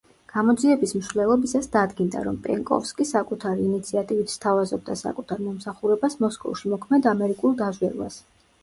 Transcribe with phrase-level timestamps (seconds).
[0.31, 8.21] გამოძიების მსვლელობისას დადგინდა, რომ პენკოვსკი საკუთარი ინიციატივით სთავაზობდა საკუთარ მომსახურებას მოსკოვში მოქმედ ამერიკულ დაზვერვას.